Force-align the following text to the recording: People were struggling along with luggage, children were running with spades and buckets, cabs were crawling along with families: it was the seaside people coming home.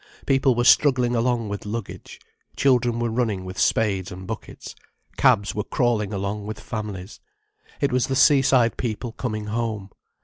People 0.25 0.55
were 0.55 0.63
struggling 0.63 1.15
along 1.15 1.47
with 1.47 1.63
luggage, 1.63 2.19
children 2.55 2.97
were 2.97 3.11
running 3.11 3.45
with 3.45 3.59
spades 3.59 4.11
and 4.11 4.25
buckets, 4.25 4.73
cabs 5.15 5.53
were 5.53 5.63
crawling 5.63 6.11
along 6.11 6.47
with 6.47 6.59
families: 6.59 7.19
it 7.79 7.91
was 7.91 8.07
the 8.07 8.15
seaside 8.15 8.77
people 8.77 9.11
coming 9.11 9.45
home. 9.45 9.91